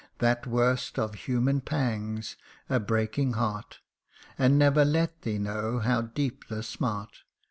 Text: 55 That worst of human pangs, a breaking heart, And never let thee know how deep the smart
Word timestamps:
55 0.13 0.19
That 0.19 0.47
worst 0.47 0.97
of 0.97 1.13
human 1.13 1.61
pangs, 1.61 2.35
a 2.67 2.79
breaking 2.79 3.33
heart, 3.33 3.81
And 4.35 4.57
never 4.57 4.83
let 4.83 5.21
thee 5.21 5.37
know 5.37 5.77
how 5.77 6.01
deep 6.01 6.47
the 6.47 6.63
smart 6.63 7.19